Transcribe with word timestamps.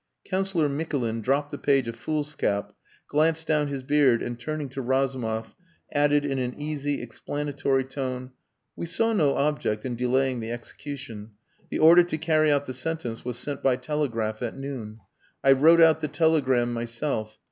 Councillor 0.25 0.67
Mikulin 0.67 1.21
dropped 1.21 1.51
the 1.51 1.59
page 1.59 1.87
of 1.87 1.95
foolscap, 1.95 2.73
glanced 3.07 3.45
down 3.45 3.67
his 3.67 3.83
beard, 3.83 4.23
and 4.23 4.39
turning 4.39 4.67
to 4.69 4.81
Razumov, 4.81 5.53
added 5.93 6.25
in 6.25 6.39
an 6.39 6.59
easy, 6.59 7.03
explanatory 7.03 7.83
tone 7.83 8.31
"We 8.75 8.87
saw 8.87 9.13
no 9.13 9.35
object 9.35 9.85
in 9.85 9.95
delaying 9.95 10.39
the 10.39 10.51
execution. 10.51 11.33
The 11.69 11.77
order 11.77 12.01
to 12.01 12.17
carry 12.17 12.51
out 12.51 12.65
the 12.65 12.73
sentence 12.73 13.23
was 13.23 13.37
sent 13.37 13.61
by 13.61 13.75
telegraph 13.75 14.41
at 14.41 14.57
noon. 14.57 15.01
I 15.43 15.51
wrote 15.51 15.79
out 15.81 15.99
the 15.99 16.07
telegram 16.07 16.73
myself. 16.73 17.37